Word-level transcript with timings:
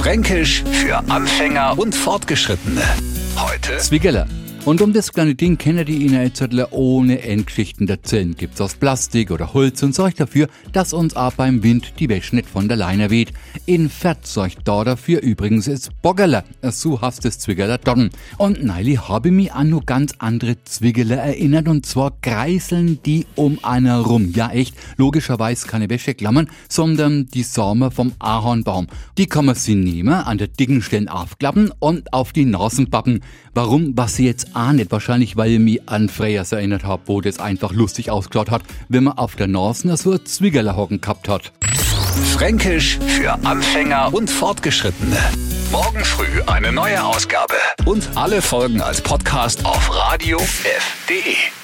Fränkisch 0.00 0.64
für 0.72 0.96
Anfänger 1.10 1.78
und 1.78 1.94
Fortgeschrittene. 1.94 2.80
Heute 3.36 3.76
Zwiegeller. 3.76 4.26
Und 4.66 4.82
um 4.82 4.92
das 4.92 5.12
kleine 5.14 5.34
Ding 5.34 5.58
ihr 5.64 5.88
Ihnen 5.88 6.22
jetzt 6.22 6.44
ohne 6.70 7.22
Endgeschichten 7.22 7.88
erzählen. 7.88 8.36
Gibt's 8.36 8.60
aus 8.60 8.74
Plastik 8.74 9.30
oder 9.30 9.54
Holz 9.54 9.82
und 9.82 9.94
sorgt 9.94 10.20
dafür, 10.20 10.48
dass 10.72 10.92
uns 10.92 11.16
auch 11.16 11.32
beim 11.32 11.62
Wind 11.62 11.94
die 11.98 12.10
Wäsche 12.10 12.36
nicht 12.36 12.48
von 12.48 12.68
der 12.68 12.76
Leine 12.76 13.08
weht. 13.08 13.32
In 13.64 13.88
Fett 13.88 14.26
sorgt 14.26 14.68
da 14.68 14.84
dafür 14.84 15.22
übrigens 15.22 15.66
ist 15.66 15.90
Boggerler, 16.02 16.44
so 16.62 17.00
heißt 17.00 17.24
das 17.24 17.38
Zwiegeler 17.38 17.78
Doggen. 17.78 18.10
Und 18.36 18.62
neili 18.62 18.96
habe 18.96 19.30
mich 19.30 19.50
an 19.50 19.70
nur 19.70 19.82
ganz 19.82 20.12
andere 20.18 20.62
Zwiegeler 20.64 21.16
erinnert 21.16 21.66
und 21.66 21.86
zwar 21.86 22.12
kreiseln 22.20 23.02
die 23.02 23.26
um 23.36 23.58
einer 23.62 24.00
rum. 24.00 24.30
Ja 24.34 24.50
echt, 24.50 24.74
logischerweise 24.98 25.66
keine 25.66 25.88
Wäscheklammern, 25.88 26.50
sondern 26.68 27.26
die 27.28 27.44
Samen 27.44 27.90
vom 27.90 28.12
Ahornbaum. 28.18 28.88
Die 29.16 29.26
kann 29.26 29.46
man 29.46 29.54
sie 29.54 29.74
nehmen, 29.74 30.12
an 30.12 30.36
der 30.36 30.48
dicken 30.48 30.82
Stelle 30.82 31.12
aufklappen 31.12 31.72
und 31.78 32.12
auf 32.12 32.32
die 32.32 32.44
Nasen 32.44 32.90
pappen. 32.90 33.20
Warum, 33.54 33.96
was 33.96 34.16
sie 34.16 34.26
jetzt 34.26 34.49
auch 34.54 34.72
nicht. 34.72 34.90
Wahrscheinlich, 34.90 35.36
weil 35.36 35.52
ich 35.52 35.58
mich 35.58 35.88
an 35.88 36.08
Freyers 36.08 36.52
erinnert 36.52 36.84
habe, 36.84 37.02
wo 37.06 37.20
das 37.20 37.38
einfach 37.38 37.72
lustig 37.72 38.10
ausgeschaut 38.10 38.50
hat, 38.50 38.62
wenn 38.88 39.04
man 39.04 39.18
auf 39.18 39.36
der 39.36 39.46
Nase 39.46 39.96
so 39.96 40.12
ein 40.12 40.76
hocken 40.76 41.00
gehabt 41.00 41.28
hat. 41.28 41.52
Fränkisch 42.34 42.98
für 42.98 43.32
Anfänger 43.44 44.12
und 44.12 44.30
Fortgeschrittene. 44.30 45.16
Morgen 45.70 46.04
früh 46.04 46.42
eine 46.46 46.72
neue 46.72 47.04
Ausgabe. 47.04 47.54
Und 47.84 48.08
alle 48.16 48.42
Folgen 48.42 48.80
als 48.80 49.00
Podcast 49.00 49.64
auf 49.64 49.94
radiof.de. 49.94 51.59